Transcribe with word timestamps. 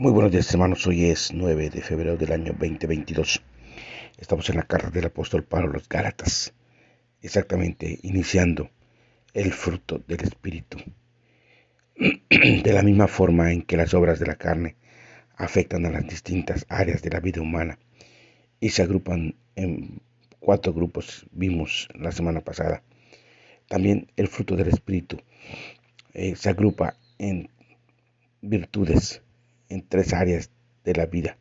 Muy 0.00 0.12
buenos 0.12 0.32
días 0.32 0.50
hermanos, 0.54 0.86
hoy 0.86 1.10
es 1.10 1.30
9 1.30 1.68
de 1.68 1.82
febrero 1.82 2.16
del 2.16 2.32
año 2.32 2.54
2022. 2.58 3.42
Estamos 4.16 4.48
en 4.48 4.56
la 4.56 4.62
carta 4.62 4.88
del 4.88 5.04
apóstol 5.04 5.44
Pablo 5.44 5.68
a 5.68 5.72
los 5.74 5.90
Gálatas, 5.90 6.54
exactamente 7.20 7.98
iniciando 8.00 8.70
el 9.34 9.52
fruto 9.52 10.02
del 10.08 10.22
Espíritu. 10.22 10.78
De 12.30 12.72
la 12.72 12.82
misma 12.82 13.08
forma 13.08 13.52
en 13.52 13.60
que 13.60 13.76
las 13.76 13.92
obras 13.92 14.18
de 14.18 14.24
la 14.24 14.36
carne 14.36 14.76
afectan 15.36 15.84
a 15.84 15.90
las 15.90 16.08
distintas 16.08 16.64
áreas 16.70 17.02
de 17.02 17.10
la 17.10 17.20
vida 17.20 17.42
humana 17.42 17.78
y 18.58 18.70
se 18.70 18.80
agrupan 18.80 19.34
en 19.54 20.00
cuatro 20.38 20.72
grupos, 20.72 21.26
vimos 21.30 21.90
la 21.94 22.10
semana 22.10 22.40
pasada. 22.40 22.82
También 23.68 24.10
el 24.16 24.28
fruto 24.28 24.56
del 24.56 24.68
Espíritu 24.68 25.18
eh, 26.14 26.36
se 26.36 26.48
agrupa 26.48 26.96
en 27.18 27.50
virtudes 28.40 29.20
en 29.70 29.86
tres 29.86 30.12
áreas 30.12 30.50
de 30.84 30.94
la 30.94 31.06
vida. 31.06 31.38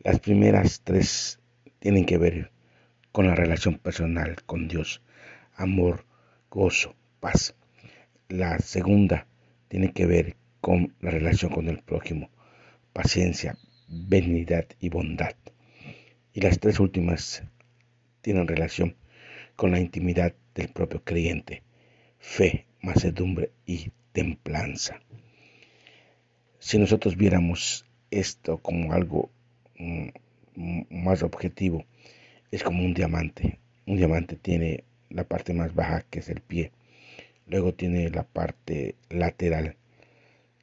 Las 0.00 0.18
primeras 0.18 0.80
tres 0.82 1.38
tienen 1.78 2.06
que 2.06 2.18
ver 2.18 2.50
con 3.12 3.26
la 3.26 3.36
relación 3.36 3.78
personal 3.78 4.42
con 4.44 4.66
Dios, 4.66 5.02
amor, 5.54 6.04
gozo, 6.50 6.96
paz. 7.20 7.54
La 8.28 8.58
segunda 8.58 9.26
tiene 9.68 9.92
que 9.92 10.06
ver 10.06 10.36
con 10.60 10.94
la 11.00 11.10
relación 11.10 11.52
con 11.52 11.68
el 11.68 11.78
prójimo, 11.82 12.30
paciencia, 12.92 13.56
benignidad 13.88 14.66
y 14.80 14.88
bondad. 14.88 15.36
Y 16.32 16.40
las 16.40 16.58
tres 16.58 16.80
últimas 16.80 17.44
tienen 18.22 18.48
relación 18.48 18.96
con 19.56 19.70
la 19.70 19.80
intimidad 19.80 20.34
del 20.54 20.68
propio 20.68 21.04
creyente, 21.04 21.62
fe, 22.18 22.66
macedumbre 22.80 23.52
y 23.66 23.90
templanza 24.12 25.00
si 26.62 26.78
nosotros 26.78 27.16
viéramos 27.16 27.84
esto 28.12 28.58
como 28.58 28.92
algo 28.92 29.30
mm, 29.78 30.10
más 30.90 31.24
objetivo, 31.24 31.84
es 32.52 32.62
como 32.62 32.84
un 32.84 32.94
diamante. 32.94 33.58
Un 33.84 33.96
diamante 33.96 34.36
tiene 34.36 34.84
la 35.10 35.24
parte 35.24 35.54
más 35.54 35.74
baja, 35.74 36.02
que 36.08 36.20
es 36.20 36.28
el 36.28 36.40
pie. 36.40 36.70
Luego 37.48 37.74
tiene 37.74 38.08
la 38.10 38.22
parte 38.22 38.94
lateral, 39.10 39.74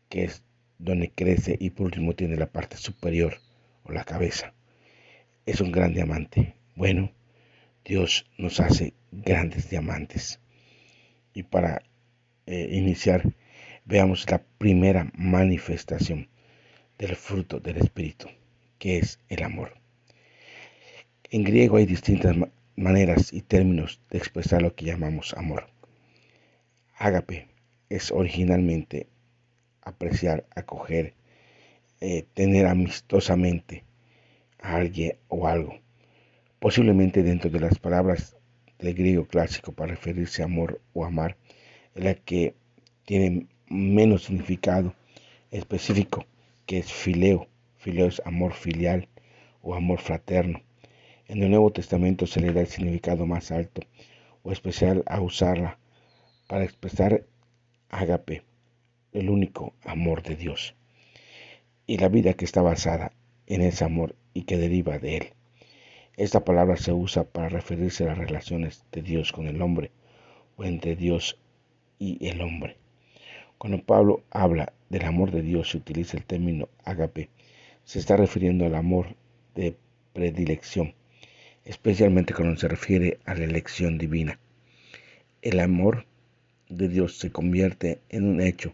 que 0.07 0.23
es 0.23 0.41
donde 0.77 1.09
crece. 1.09 1.57
Y 1.59 1.71
por 1.71 1.87
último 1.87 2.13
tiene 2.13 2.37
la 2.37 2.47
parte 2.47 2.77
superior 2.77 3.35
o 3.83 3.91
la 3.91 4.05
cabeza. 4.05 4.53
Es 5.45 5.59
un 5.59 5.73
gran 5.73 5.93
diamante. 5.93 6.55
Bueno, 6.77 7.11
Dios 7.83 8.25
nos 8.37 8.61
hace 8.61 8.93
grandes 9.11 9.69
diamantes. 9.69 10.39
Y 11.33 11.43
para 11.43 11.81
eh, 12.45 12.69
iniciar, 12.71 13.33
veamos 13.85 14.29
la 14.29 14.41
primera 14.57 15.11
manifestación 15.15 16.29
del 16.97 17.15
fruto 17.15 17.59
del 17.59 17.77
Espíritu, 17.77 18.27
que 18.77 18.97
es 18.97 19.19
el 19.29 19.43
amor. 19.43 19.73
En 21.31 21.43
griego 21.43 21.77
hay 21.77 21.85
distintas 21.85 22.35
maneras 22.75 23.33
y 23.33 23.41
términos 23.41 24.01
de 24.09 24.17
expresar 24.17 24.61
lo 24.61 24.75
que 24.75 24.85
llamamos 24.85 25.33
amor. 25.33 25.67
Ágape 26.97 27.47
es 27.89 28.11
originalmente 28.11 29.07
apreciar, 29.81 30.45
acoger, 30.55 31.13
eh, 32.01 32.25
tener 32.33 32.65
amistosamente 32.65 33.83
a 34.59 34.75
alguien 34.75 35.17
o 35.27 35.47
algo. 35.47 35.79
Posiblemente 36.59 37.23
dentro 37.23 37.49
de 37.49 37.59
las 37.59 37.79
palabras 37.79 38.35
del 38.79 38.93
griego 38.93 39.25
clásico 39.25 39.71
para 39.71 39.91
referirse 39.91 40.41
a 40.41 40.45
amor 40.45 40.81
o 40.93 41.05
amar, 41.05 41.37
en 41.95 42.05
la 42.05 42.15
que 42.15 42.55
tiene 43.05 43.47
menos 43.69 44.23
significado 44.23 44.93
específico 45.51 46.25
que 46.65 46.79
es 46.79 46.91
fileo. 46.91 47.47
Fileo 47.77 48.07
es 48.07 48.21
amor 48.25 48.53
filial 48.53 49.07
o 49.61 49.75
amor 49.75 49.99
fraterno. 49.99 50.61
En 51.27 51.43
el 51.43 51.49
Nuevo 51.49 51.71
Testamento 51.71 52.25
se 52.27 52.41
le 52.41 52.51
da 52.51 52.61
el 52.61 52.67
significado 52.67 53.25
más 53.25 53.51
alto 53.51 53.81
o 54.43 54.51
especial 54.51 55.03
a 55.05 55.21
usarla 55.21 55.77
para 56.47 56.63
expresar 56.63 57.25
ágape, 57.89 58.43
el 59.11 59.29
único 59.29 59.73
amor 59.83 60.23
de 60.23 60.35
Dios, 60.35 60.75
y 61.85 61.97
la 61.97 62.09
vida 62.09 62.33
que 62.33 62.45
está 62.45 62.61
basada 62.61 63.11
en 63.47 63.61
ese 63.61 63.83
amor 63.85 64.15
y 64.33 64.43
que 64.43 64.57
deriva 64.57 64.99
de 64.99 65.17
él. 65.17 65.33
Esta 66.17 66.43
palabra 66.43 66.75
se 66.77 66.91
usa 66.91 67.23
para 67.23 67.49
referirse 67.49 68.03
a 68.03 68.07
las 68.07 68.17
relaciones 68.17 68.83
de 68.91 69.01
Dios 69.01 69.31
con 69.31 69.47
el 69.47 69.61
hombre 69.61 69.91
o 70.57 70.63
entre 70.63 70.95
Dios 70.95 71.39
y 71.97 72.27
el 72.27 72.41
hombre. 72.41 72.77
Cuando 73.59 73.83
Pablo 73.83 74.23
habla 74.31 74.71
del 74.89 75.03
amor 75.03 75.31
de 75.31 75.41
Dios 75.41 75.73
y 75.73 75.79
utiliza 75.79 76.15
el 76.15 76.23
término 76.23 76.69
agape, 76.85 77.27
se 77.83 77.99
está 77.99 78.15
refiriendo 78.15 78.65
al 78.65 78.73
amor 78.73 79.17
de 79.53 79.75
predilección, 80.13 80.93
especialmente 81.65 82.33
cuando 82.33 82.57
se 82.57 82.69
refiere 82.69 83.19
a 83.25 83.35
la 83.35 83.43
elección 83.43 83.97
divina. 83.97 84.39
El 85.41 85.59
amor 85.59 86.05
de 86.69 86.87
Dios 86.87 87.17
se 87.17 87.33
convierte 87.33 87.99
en 88.07 88.29
un 88.29 88.39
hecho 88.39 88.73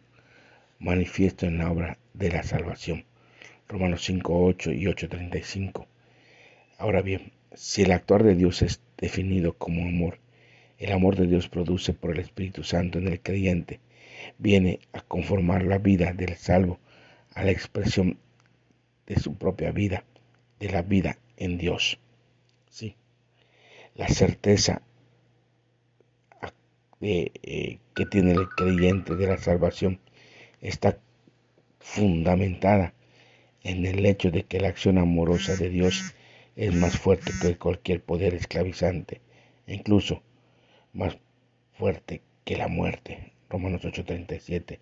manifiesto 0.78 1.47
en 1.47 1.57
la 1.57 1.72
obra 1.72 1.97
de 2.13 2.29
la 2.29 2.44
salvación. 2.44 3.06
Romanos 3.67 4.03
5, 4.03 4.46
8 4.46 4.72
y 4.72 4.85
8.35. 4.85 5.88
Ahora 6.78 7.02
bien, 7.02 7.31
si 7.56 7.81
el 7.81 7.91
actuar 7.91 8.22
de 8.22 8.35
Dios 8.35 8.62
es 8.62 8.79
definido 9.00 9.53
como 9.53 9.81
amor, 9.81 10.19
el 10.78 10.91
amor 10.91 11.16
de 11.16 11.25
Dios 11.25 11.50
produce 11.50 11.94
por 11.94 12.12
el 12.12 12.19
Espíritu 12.19 12.63
Santo 12.63 13.00
en 13.00 13.07
el 13.07 13.19
creyente 13.19 13.79
viene 14.38 14.80
a 14.94 15.02
conformar 15.02 15.63
la 15.63 15.78
vida 15.78 16.13
del 16.13 16.36
salvo 16.36 16.80
a 17.34 17.44
la 17.44 17.52
expresión 17.52 18.18
de 19.08 19.19
su 19.19 19.36
propia 19.36 19.72
vida, 19.72 20.03
de 20.59 20.69
la 20.69 20.81
vida 20.81 21.18
en 21.38 21.58
Dios. 21.58 22.00
Sí. 22.69 22.96
La 23.96 24.08
certeza 24.08 24.81
eh, 27.02 27.80
que 27.94 28.06
tiene 28.06 28.31
el 28.31 28.50
creyente 28.50 29.16
de 29.16 29.28
la 29.28 29.38
salvación 29.38 30.00
está 30.62 30.97
fundamentada 31.80 32.94
en 33.64 33.85
el 33.85 34.06
hecho 34.06 34.31
de 34.31 34.44
que 34.44 34.59
la 34.59 34.69
acción 34.69 34.97
amorosa 34.97 35.56
de 35.56 35.69
Dios 35.69 36.16
es 36.56 36.74
más 36.74 36.97
fuerte 36.97 37.31
que 37.41 37.58
cualquier 37.58 38.02
poder 38.02 38.34
esclavizante, 38.34 39.22
incluso 39.68 40.24
más 40.94 41.18
fuerte 41.74 42.22
que 42.44 42.58
la 42.58 42.68
muerte. 42.68 43.34
Romanos 43.50 43.85
8:37 43.85 44.79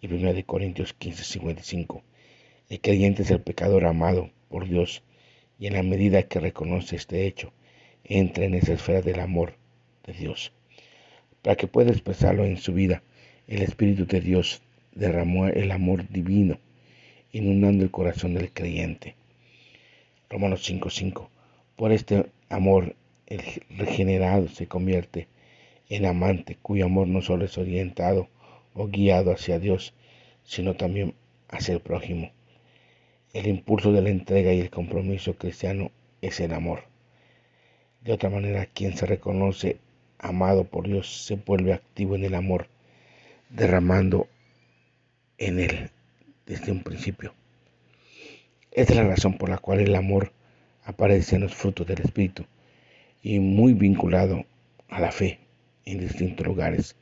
y 0.00 0.06
1 0.06 0.44
Corintios 0.44 0.94
15:55. 0.98 2.02
El 2.68 2.80
creyente 2.80 3.22
es 3.22 3.30
el 3.30 3.40
pecador 3.40 3.86
amado 3.86 4.30
por 4.48 4.68
Dios 4.68 5.02
y 5.58 5.66
en 5.66 5.74
la 5.74 5.82
medida 5.82 6.24
que 6.24 6.40
reconoce 6.40 6.96
este 6.96 7.26
hecho, 7.26 7.52
entra 8.04 8.44
en 8.44 8.54
esa 8.54 8.74
esfera 8.74 9.00
del 9.00 9.20
amor 9.20 9.54
de 10.04 10.12
Dios. 10.12 10.52
Para 11.42 11.56
que 11.56 11.66
pueda 11.66 11.90
expresarlo 11.90 12.44
en 12.44 12.58
su 12.58 12.74
vida, 12.74 13.02
el 13.46 13.62
Espíritu 13.62 14.06
de 14.06 14.20
Dios 14.20 14.62
derramó 14.92 15.46
el 15.46 15.70
amor 15.70 16.08
divino, 16.08 16.58
inundando 17.32 17.84
el 17.84 17.90
corazón 17.90 18.34
del 18.34 18.52
creyente. 18.52 19.14
Romanos 20.28 20.62
5:5. 20.68 21.30
Por 21.76 21.92
este 21.92 22.26
amor, 22.48 22.96
el 23.26 23.40
regenerado 23.70 24.48
se 24.48 24.66
convierte 24.66 25.28
en 25.88 26.06
amante 26.06 26.56
cuyo 26.60 26.86
amor 26.86 27.06
no 27.06 27.22
solo 27.22 27.44
es 27.44 27.56
orientado 27.58 28.28
o 28.74 28.88
guiado 28.88 29.32
hacia 29.32 29.58
Dios, 29.58 29.94
sino 30.44 30.74
también 30.74 31.14
hacia 31.48 31.74
el 31.74 31.80
prójimo. 31.80 32.32
El 33.32 33.46
impulso 33.46 33.92
de 33.92 34.02
la 34.02 34.10
entrega 34.10 34.52
y 34.52 34.60
el 34.60 34.70
compromiso 34.70 35.34
cristiano 35.34 35.90
es 36.22 36.40
el 36.40 36.52
amor. 36.52 36.84
De 38.02 38.12
otra 38.12 38.30
manera, 38.30 38.66
quien 38.66 38.96
se 38.96 39.06
reconoce 39.06 39.78
amado 40.18 40.64
por 40.64 40.86
Dios 40.86 41.24
se 41.24 41.34
vuelve 41.34 41.72
activo 41.72 42.14
en 42.14 42.24
el 42.24 42.34
amor, 42.34 42.68
derramando 43.50 44.28
en 45.38 45.60
él 45.60 45.90
desde 46.46 46.72
un 46.72 46.82
principio. 46.82 47.34
Esta 48.72 48.92
es 48.92 48.98
la 48.98 49.08
razón 49.08 49.38
por 49.38 49.48
la 49.48 49.58
cual 49.58 49.80
el 49.80 49.94
amor 49.94 50.32
aparece 50.84 51.36
en 51.36 51.42
los 51.42 51.54
frutos 51.54 51.86
del 51.86 52.00
Espíritu 52.00 52.44
y 53.22 53.40
muy 53.40 53.72
vinculado 53.72 54.44
a 54.88 55.00
la 55.00 55.10
fe, 55.10 55.40
en 55.86 56.00
distintos 56.00 56.46
lugares. 56.46 56.96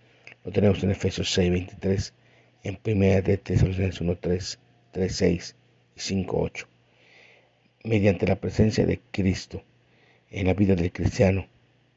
Lo 0.44 0.52
tenemos 0.52 0.82
en 0.84 0.90
Efesios 0.90 1.32
6, 1.32 1.50
23, 1.50 2.14
en 2.62 2.78
1 2.84 3.22
de 3.22 3.38
Tesalonicenses 3.38 4.00
1, 4.00 4.16
3, 4.16 4.58
3, 4.92 5.16
6 5.16 5.56
y 5.96 6.00
5, 6.00 6.40
8. 6.40 6.69
Mediante 7.84 8.26
la 8.26 8.36
presencia 8.36 8.86
de 8.86 9.00
Cristo 9.10 9.62
en 10.31 10.46
la 10.46 10.54
vida 10.54 10.75
del 10.75 10.92
cristiano 10.92 11.46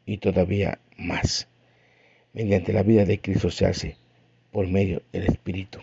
y 0.06 0.18
todavía 0.18 0.80
más. 0.98 1.48
Mediante 2.34 2.74
la 2.74 2.84
vida 2.84 3.06
de 3.06 3.20
Cristo 3.20 3.52
se 3.52 3.66
hace 3.66 3.98
por 4.52 4.68
medio 4.68 5.04
del 5.12 5.24
Espíritu. 5.24 5.80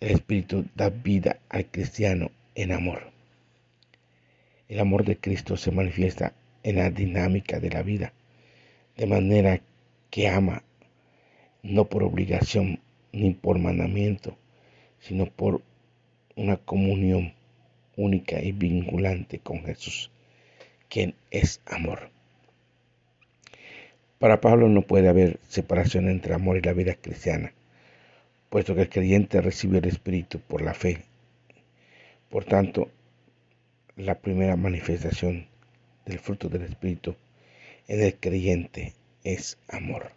El 0.00 0.12
Espíritu 0.12 0.66
da 0.74 0.90
vida 0.90 1.40
al 1.48 1.66
cristiano 1.66 2.30
en 2.54 2.72
amor. 2.72 3.10
El 4.68 4.80
amor 4.80 5.04
de 5.04 5.16
Cristo 5.16 5.56
se 5.56 5.70
manifiesta 5.72 6.32
en 6.62 6.76
la 6.76 6.90
dinámica 6.90 7.58
de 7.58 7.70
la 7.70 7.82
vida 7.82 8.12
de 8.96 9.06
manera 9.06 9.60
que 10.10 10.28
ama, 10.28 10.62
no 11.62 11.86
por 11.86 12.04
obligación 12.04 12.80
ni 13.12 13.32
por 13.32 13.58
mandamiento, 13.58 14.36
sino 15.00 15.26
por 15.26 15.62
una 16.36 16.56
comunión 16.56 17.34
única 17.96 18.42
y 18.42 18.52
vinculante 18.52 19.38
con 19.38 19.64
Jesús, 19.64 20.10
quien 20.88 21.14
es 21.30 21.60
amor. 21.66 22.10
Para 24.18 24.40
Pablo 24.40 24.68
no 24.68 24.82
puede 24.82 25.08
haber 25.08 25.38
separación 25.48 26.08
entre 26.08 26.34
amor 26.34 26.56
y 26.56 26.62
la 26.62 26.72
vida 26.72 26.94
cristiana, 26.94 27.52
puesto 28.48 28.74
que 28.74 28.82
el 28.82 28.88
creyente 28.88 29.40
recibe 29.40 29.78
el 29.78 29.86
Espíritu 29.86 30.40
por 30.40 30.62
la 30.62 30.74
fe. 30.74 31.02
Por 32.30 32.44
tanto, 32.44 32.88
la 33.96 34.16
primera 34.16 34.56
manifestación 34.56 35.46
del 36.06 36.18
fruto 36.18 36.48
del 36.48 36.62
Espíritu 36.62 37.16
en 37.86 38.02
el 38.02 38.14
creyente 38.14 38.94
es 39.24 39.58
amor. 39.68 40.12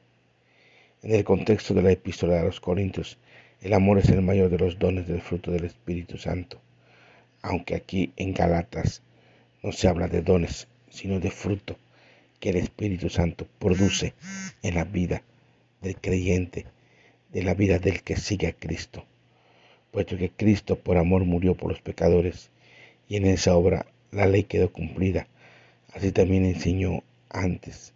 En 1.04 1.14
el 1.14 1.24
contexto 1.24 1.74
de 1.74 1.82
la 1.82 1.92
epístola 1.92 2.40
a 2.40 2.44
los 2.44 2.60
Corintios, 2.60 3.18
el 3.62 3.74
amor 3.74 4.00
es 4.00 4.10
el 4.10 4.22
mayor 4.22 4.50
de 4.50 4.58
los 4.58 4.80
dones 4.80 5.08
del 5.08 5.22
fruto 5.22 5.52
del 5.52 5.66
Espíritu 5.66 6.18
Santo, 6.18 6.60
aunque 7.42 7.76
aquí 7.76 8.14
en 8.16 8.34
Galatas 8.34 9.02
no 9.64 9.72
se 9.72 9.88
habla 9.88 10.08
de 10.08 10.22
dones, 10.22 10.68
sino 10.90 11.20
de 11.20 11.32
fruto 11.32 11.78
que 12.40 12.52
el 12.52 12.58
Espíritu 12.58 13.10
Santo 13.10 13.48
produce 13.60 14.14
en 14.62 14.76
la 14.76 14.84
vida 14.84 15.24
del 15.82 15.96
creyente, 15.96 16.66
de 17.32 17.44
la 17.44 17.54
vida 17.54 17.80
del 17.80 18.02
que 18.02 18.16
sigue 18.16 18.48
a 18.48 18.54
Cristo, 18.54 19.06
puesto 19.92 20.18
que 20.18 20.30
Cristo 20.30 20.78
por 20.78 20.98
amor 20.98 21.26
murió 21.26 21.56
por 21.56 21.72
los 21.72 21.82
pecadores 21.82 22.50
y 23.10 23.18
en 23.18 23.26
esa 23.26 23.56
obra 23.56 23.86
la 24.12 24.26
ley 24.26 24.44
quedó 24.44 24.72
cumplida. 24.72 25.28
Así 25.94 26.12
también 26.12 26.46
enseñó 26.46 27.04
antes 27.30 27.94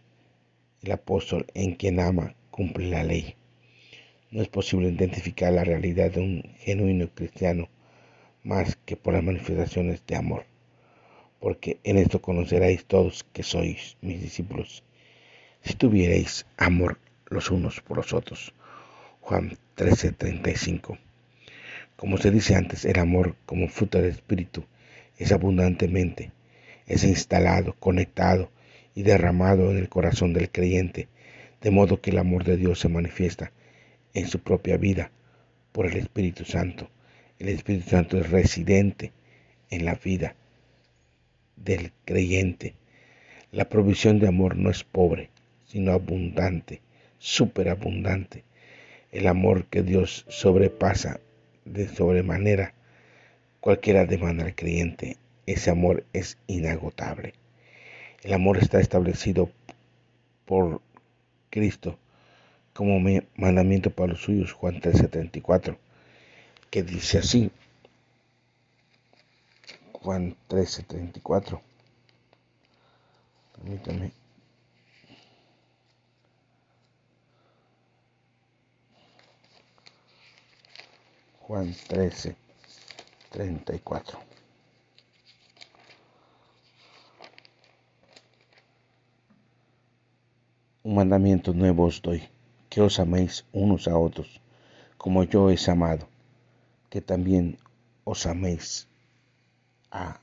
el 0.82 0.92
apóstol 0.92 1.46
en 1.54 1.76
quien 1.76 2.00
ama 2.00 2.36
cumple 2.50 2.90
la 2.90 3.04
ley. 3.04 3.36
No 4.32 4.42
es 4.42 4.48
posible 4.48 4.90
identificar 4.90 5.54
la 5.54 5.64
realidad 5.64 6.12
de 6.12 6.22
un 6.22 6.44
genuino 6.60 7.08
cristiano 7.14 7.70
más 8.44 8.78
que 8.86 8.96
por 8.96 9.14
las 9.14 9.24
manifestaciones 9.24 10.04
de 10.08 10.16
amor, 10.16 10.46
porque 11.40 11.80
en 11.84 11.98
esto 11.98 12.22
conoceréis 12.22 12.86
todos 12.86 13.26
que 13.34 13.44
sois 13.44 13.98
mis 14.02 14.22
discípulos, 14.22 14.84
si 15.62 15.76
tuvierais 15.76 16.46
amor 16.58 16.98
los 17.28 17.52
unos 17.52 17.82
por 17.82 17.98
los 17.98 18.14
otros. 18.14 18.54
Juan 19.22 19.58
13:35. 19.76 20.98
Como 21.96 22.18
se 22.18 22.32
dice 22.32 22.56
antes, 22.56 22.86
el 22.86 22.98
amor 22.98 23.36
como 23.46 23.68
fruto 23.68 24.00
del 24.00 24.10
Espíritu 24.10 24.66
es 25.20 25.32
abundantemente, 25.32 26.32
es 26.88 27.04
instalado, 27.04 27.76
conectado 27.80 28.50
y 28.96 29.04
derramado 29.04 29.72
en 29.72 29.78
el 29.78 29.90
corazón 29.90 30.34
del 30.34 30.50
creyente, 30.50 31.08
de 31.62 31.72
modo 31.72 32.02
que 32.02 32.12
el 32.12 32.18
amor 32.18 32.44
de 32.44 32.58
Dios 32.58 32.80
se 32.80 32.90
manifiesta 32.90 33.52
en 34.14 34.28
su 34.28 34.40
propia 34.40 34.78
vida 34.78 35.12
por 35.72 35.86
el 35.86 35.98
Espíritu 35.98 36.46
Santo. 36.46 36.90
El 37.40 37.50
Espíritu 37.50 37.90
Santo 37.90 38.18
es 38.18 38.30
residente 38.30 39.12
en 39.70 39.86
la 39.86 39.96
vida 39.96 40.36
del 41.56 41.92
creyente. 42.06 42.76
La 43.52 43.70
provisión 43.70 44.20
de 44.20 44.28
amor 44.28 44.56
no 44.56 44.70
es 44.70 44.84
pobre, 44.84 45.30
sino 45.68 45.92
abundante, 45.92 46.82
superabundante. 47.20 48.44
El 49.12 49.28
amor 49.28 49.66
que 49.66 49.84
Dios 49.84 50.26
sobrepasa 50.30 51.20
de 51.66 51.88
sobremanera 51.88 52.74
cualquiera 53.60 54.06
demanda 54.06 54.46
al 54.46 54.56
creyente. 54.56 55.18
Ese 55.46 55.70
amor 55.70 56.04
es 56.14 56.38
inagotable. 56.48 57.34
El 58.24 58.34
amor 58.34 58.58
está 58.58 58.80
establecido 58.80 59.50
por 60.46 60.82
Cristo 61.50 61.98
como 62.74 63.00
mandamiento 63.36 63.90
para 63.90 64.14
los 64.14 64.22
suyos, 64.22 64.54
Juan 64.54 64.80
13:34, 64.80 65.78
que 66.70 66.84
dice 66.84 67.18
así, 67.18 67.52
Juan 69.94 70.36
13:34, 70.48 71.62
permítame. 73.56 74.12
Juan 81.40 81.76
13, 81.88 82.36
34. 83.32 84.20
Un 90.92 90.98
mandamiento 90.98 91.54
nuevo 91.54 91.86
os 91.86 92.02
doy, 92.02 92.22
que 92.70 92.82
os 92.82 93.00
améis 93.00 93.46
unos 93.54 93.88
a 93.88 93.98
otros, 93.98 94.42
como 94.98 95.24
yo 95.24 95.50
he 95.50 95.56
amado, 95.72 96.06
que 96.90 97.00
también 97.00 97.58
os 98.04 98.26
améis 98.26 98.90
a 99.90 100.20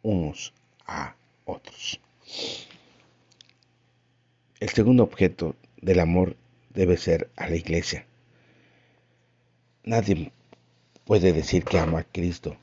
unos 0.00 0.54
a 0.86 1.14
otros. 1.44 2.00
El 4.60 4.70
segundo 4.70 5.02
objeto 5.02 5.54
del 5.82 6.00
amor 6.00 6.36
debe 6.72 6.96
ser 6.96 7.28
a 7.36 7.46
la 7.46 7.56
iglesia. 7.56 8.06
Nadie 9.84 10.32
puede 11.04 11.34
decir 11.34 11.64
que 11.64 11.78
ama 11.78 11.98
a 11.98 12.04
Cristo 12.04 12.56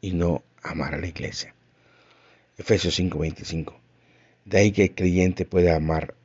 y 0.00 0.14
no 0.14 0.42
amar 0.64 0.94
a 0.94 0.98
la 0.98 1.06
iglesia. 1.06 1.54
Efesios 2.58 2.98
5:25. 2.98 3.72
De 4.46 4.58
ahí 4.58 4.72
que 4.72 4.82
el 4.82 4.94
creyente 4.96 5.44
puede 5.44 5.70
amar 5.70 6.18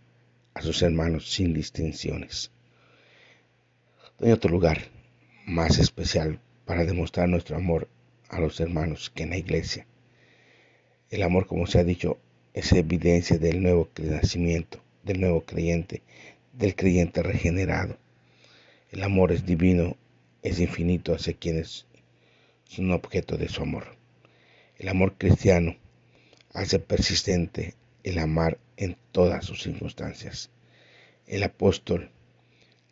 a 0.55 0.61
sus 0.61 0.81
hermanos 0.81 1.29
sin 1.29 1.53
distinciones. 1.53 2.49
No 4.19 4.25
hay 4.25 4.33
otro 4.33 4.49
lugar 4.49 4.79
más 5.45 5.77
especial 5.77 6.39
para 6.65 6.85
demostrar 6.85 7.29
nuestro 7.29 7.57
amor 7.57 7.87
a 8.29 8.39
los 8.39 8.59
hermanos 8.59 9.11
que 9.13 9.23
en 9.23 9.29
la 9.31 9.37
iglesia. 9.37 9.85
El 11.11 11.21
amor, 11.21 11.45
como 11.45 11.67
se 11.67 11.79
ha 11.79 11.83
dicho, 11.83 12.17
es 12.53 12.71
evidencia 12.71 13.37
del 13.37 13.61
nuevo 13.61 13.89
nacimiento, 14.01 14.81
del 15.03 15.19
nuevo 15.19 15.41
creyente, 15.41 16.01
del 16.53 16.73
creyente 16.73 17.21
regenerado. 17.21 17.97
El 18.91 19.03
amor 19.03 19.31
es 19.31 19.45
divino 19.45 19.97
es 20.41 20.59
infinito 20.59 21.13
hacia 21.13 21.33
quienes 21.33 21.85
son 22.65 22.91
objeto 22.91 23.35
de 23.35 23.49
su 23.49 23.61
amor. 23.61 23.97
El 24.77 24.87
amor 24.89 25.15
cristiano 25.17 25.75
hace 26.53 26.79
persistente 26.79 27.73
el 28.03 28.19
amar 28.19 28.59
en 28.77 28.97
todas 29.11 29.45
sus 29.45 29.61
circunstancias. 29.63 30.49
El 31.27 31.43
apóstol 31.43 32.11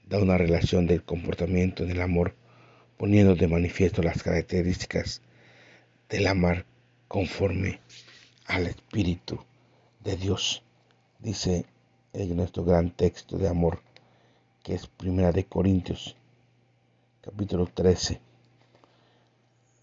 da 0.08 0.20
una 0.20 0.38
relación 0.38 0.88
del 0.88 1.04
comportamiento 1.04 1.86
del 1.86 2.02
amor 2.02 2.36
poniendo 2.98 3.36
de 3.36 3.48
manifiesto 3.48 4.02
las 4.02 4.22
características 4.24 5.22
del 6.10 6.28
amar 6.28 6.66
conforme 7.08 7.80
al 8.46 8.68
Espíritu 8.68 9.44
de 10.04 10.16
Dios. 10.18 10.64
Dice 11.20 11.66
en 12.14 12.36
nuestro 12.36 12.64
gran 12.64 12.92
texto 12.92 13.38
de 13.38 13.48
amor 13.48 13.82
que 14.64 14.76
es 14.76 14.88
Primera 14.88 15.32
de 15.32 15.46
Corintios 15.46 16.16
capítulo 17.22 17.68
13, 17.68 18.20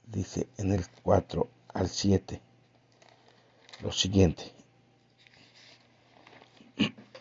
dice 0.07 0.47
en 0.59 0.73
el 0.73 0.85
4 1.03 1.49
al 1.73 1.89
7 1.89 2.41
lo 3.83 3.93
siguiente. 3.93 4.60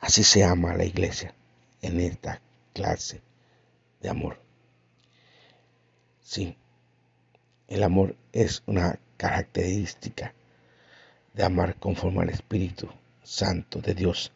Así 0.00 0.24
se 0.24 0.44
ama 0.44 0.72
a 0.72 0.76
la 0.76 0.84
iglesia 0.84 1.34
en 1.82 2.00
esta 2.00 2.40
clase 2.72 3.20
de 4.00 4.08
amor. 4.08 4.40
Sí, 6.22 6.56
el 7.68 7.82
amor 7.82 8.16
es 8.32 8.62
una 8.66 8.98
característica 9.16 10.34
de 11.34 11.44
amar 11.44 11.76
conforme 11.76 12.22
al 12.22 12.30
Espíritu 12.30 12.88
Santo 13.22 13.80
de 13.80 13.94
Dios. 13.94 14.32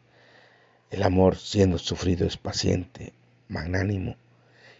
El 0.91 1.03
amor 1.03 1.35
siendo 1.37 1.77
sufrido 1.77 2.27
es 2.27 2.37
paciente, 2.37 3.13
magnánimo, 3.47 4.15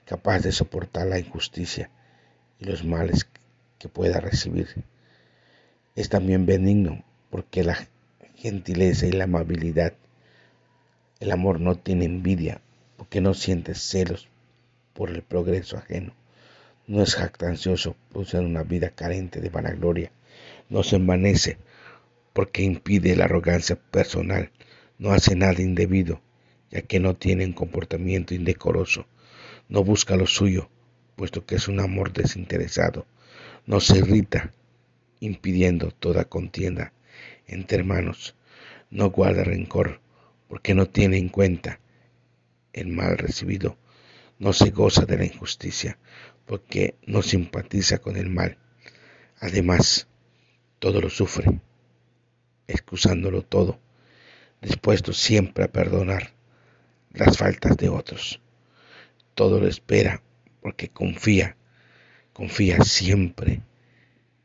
capaz 0.06 0.40
de 0.40 0.52
soportar 0.52 1.08
la 1.08 1.20
injusticia 1.20 1.90
y 2.60 2.66
los 2.66 2.84
males 2.84 3.28
que 3.80 3.90
pueda 3.90 4.20
recibir. 4.20 4.86
Es 5.96 6.10
también 6.10 6.46
benigno 6.46 7.04
porque 7.30 7.64
la 7.64 7.78
gentileza 8.36 9.08
y 9.08 9.12
la 9.12 9.24
amabilidad, 9.26 9.94
el 11.20 11.32
amor 11.32 11.60
no 11.60 11.76
tiene 11.76 12.06
envidia 12.06 12.62
porque 12.98 13.22
no 13.22 13.34
siente 13.34 13.76
celos 13.76 14.28
por 14.94 15.10
el 15.10 15.22
progreso 15.22 15.78
ajeno, 15.78 16.14
no 16.88 17.02
es 17.02 17.16
jactancioso, 17.16 17.96
produce 18.10 18.38
una 18.40 18.64
vida 18.64 18.90
carente 18.90 19.42
de 19.42 19.50
vanagloria, 19.50 20.12
no 20.70 20.84
se 20.84 20.98
envanece 20.98 21.58
porque 22.34 22.64
impide 22.64 23.16
la 23.16 23.26
arrogancia 23.26 23.76
personal, 23.76 24.52
no 24.98 25.12
hace 25.12 25.36
nada 25.36 25.62
indebido, 25.62 26.22
ya 26.72 26.82
que 26.82 27.00
no 27.00 27.16
tiene 27.16 27.46
un 27.46 27.54
comportamiento 27.54 28.34
indecoroso, 28.34 29.06
no 29.70 29.84
busca 29.84 30.16
lo 30.16 30.28
suyo, 30.28 30.70
puesto 31.16 31.46
que 31.46 31.56
es 31.56 31.68
un 31.68 31.80
amor 31.80 32.14
desinteresado, 32.14 33.06
no 33.66 33.80
se 33.80 33.98
irrita, 33.98 34.52
impidiendo 35.20 35.92
toda 35.92 36.26
contienda 36.26 36.94
entre 37.48 37.80
hermanos, 37.80 38.36
no 38.90 39.10
guarda 39.12 39.44
rencor, 39.44 40.00
porque 40.48 40.74
no 40.74 40.86
tiene 40.88 41.18
en 41.18 41.30
cuenta 41.30 41.80
el 42.74 42.88
mal 42.88 43.18
recibido, 43.18 43.78
no 44.38 44.54
se 44.54 44.70
goza 44.70 45.06
de 45.06 45.18
la 45.18 45.26
injusticia, 45.26 45.98
porque 46.46 46.96
no 47.06 47.22
simpatiza 47.22 48.00
con 48.00 48.18
el 48.18 48.30
mal. 48.30 48.58
Además, 49.40 50.08
todo 50.80 51.02
lo 51.02 51.10
sufre, 51.10 51.60
excusándolo 52.68 53.42
todo, 53.42 53.80
dispuesto 54.62 55.14
siempre 55.14 55.66
a 55.66 55.72
perdonar 55.72 56.34
las 57.12 57.38
faltas 57.38 57.78
de 57.78 57.90
otros. 57.90 58.42
Todo 59.34 59.60
lo 59.60 59.68
espera 59.68 60.22
porque 60.62 60.90
confía, 60.90 61.56
confía 62.34 62.84
siempre 62.84 63.62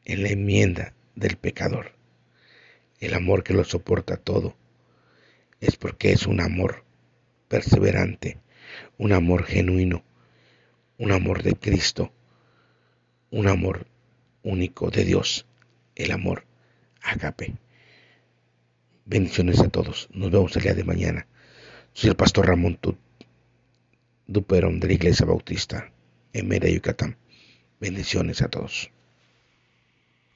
en 0.05 0.23
la 0.23 0.31
enmienda 0.31 0.95
del 1.15 1.37
pecador. 1.37 1.93
El 3.01 3.15
amor 3.15 3.43
que 3.43 3.55
lo 3.55 3.65
soporta 3.65 4.17
todo 4.17 4.55
es 5.61 5.77
porque 5.77 6.13
es 6.13 6.27
un 6.27 6.41
amor 6.41 6.85
perseverante, 7.49 8.39
un 8.99 9.13
amor 9.13 9.45
genuino, 9.45 10.05
un 10.99 11.13
amor 11.13 11.43
de 11.43 11.55
Cristo, 11.55 12.13
un 13.31 13.49
amor 13.49 13.87
único 14.43 14.91
de 14.91 15.05
Dios, 15.05 15.47
el 15.95 16.13
amor 16.13 16.45
agape. 17.03 17.55
Bendiciones 19.05 19.61
a 19.61 19.69
todos. 19.69 20.09
Nos 20.13 20.31
vemos 20.31 20.55
el 20.57 20.63
día 20.63 20.75
de 20.75 20.85
mañana. 20.85 21.27
Soy 21.93 22.11
el 22.11 22.17
pastor 22.17 22.47
Ramón 22.47 22.79
Duperón 24.27 24.79
de 24.79 24.87
la 24.87 24.95
Iglesia 24.95 25.27
Bautista 25.27 25.93
en 26.33 26.49
Mérida, 26.49 26.73
Yucatán. 26.73 27.17
Bendiciones 27.81 28.43
a 28.43 28.49
todos. 28.49 28.91